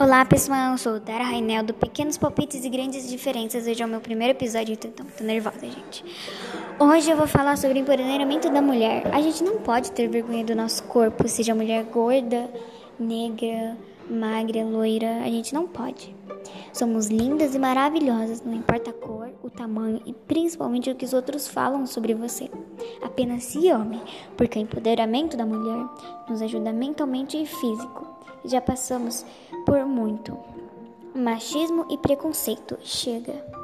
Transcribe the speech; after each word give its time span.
Olá 0.00 0.24
pessoal, 0.24 0.72
eu 0.72 0.78
sou 0.78 0.98
Dara 0.98 1.24
Rainel 1.24 1.62
do 1.62 1.74
Pequenos 1.74 2.16
Palpites 2.16 2.64
e 2.64 2.70
Grandes 2.70 3.06
Diferenças. 3.06 3.66
Hoje 3.66 3.82
é 3.82 3.84
o 3.84 3.88
meu 3.88 4.00
primeiro 4.00 4.32
episódio, 4.32 4.72
então 4.72 4.90
tô 4.90 5.02
muito 5.02 5.22
nervosa, 5.22 5.60
gente. 5.60 6.02
Hoje 6.78 7.10
eu 7.10 7.18
vou 7.18 7.26
falar 7.26 7.58
sobre 7.58 7.78
o 7.78 7.82
empoderamento 7.82 8.48
da 8.48 8.62
mulher. 8.62 9.14
A 9.14 9.20
gente 9.20 9.44
não 9.44 9.58
pode 9.58 9.92
ter 9.92 10.08
vergonha 10.08 10.42
do 10.42 10.54
nosso 10.54 10.84
corpo, 10.84 11.28
seja 11.28 11.54
mulher 11.54 11.84
gorda, 11.84 12.50
negra, 12.98 13.76
magra, 14.08 14.64
loira. 14.64 15.18
A 15.22 15.28
gente 15.28 15.52
não 15.52 15.68
pode. 15.68 16.16
Somos 16.72 17.08
lindas 17.08 17.54
e 17.54 17.58
maravilhosas, 17.58 18.40
não 18.40 18.54
importa 18.54 18.88
a 18.88 18.94
cor, 18.94 19.28
o 19.42 19.50
tamanho 19.50 20.00
e 20.06 20.14
principalmente 20.14 20.90
o 20.90 20.94
que 20.94 21.04
os 21.04 21.12
outros 21.12 21.46
falam 21.46 21.86
sobre 21.86 22.14
você. 22.14 22.50
Apenas 23.02 23.44
se 23.44 23.68
ame, 23.68 24.00
porque 24.34 24.58
o 24.58 24.62
empoderamento 24.62 25.36
da 25.36 25.44
mulher 25.44 25.86
nos 26.26 26.40
ajuda 26.40 26.72
mentalmente 26.72 27.36
e 27.36 27.44
físico. 27.44 28.19
Já 28.44 28.60
passamos 28.60 29.24
por 29.66 29.84
muito 29.84 30.36
machismo 31.14 31.86
e 31.90 31.98
preconceito. 31.98 32.78
Chega. 32.82 33.59